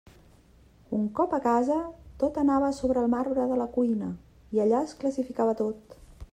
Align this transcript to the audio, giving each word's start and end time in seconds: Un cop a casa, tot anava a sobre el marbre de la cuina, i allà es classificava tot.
Un 0.99 1.03
cop 1.19 1.35
a 1.37 1.39
casa, 1.43 1.77
tot 2.23 2.39
anava 2.43 2.71
a 2.71 2.75
sobre 2.79 3.03
el 3.03 3.13
marbre 3.17 3.47
de 3.53 3.61
la 3.63 3.69
cuina, 3.79 4.11
i 4.57 4.67
allà 4.67 4.83
es 4.89 4.99
classificava 5.05 5.59
tot. 5.65 5.99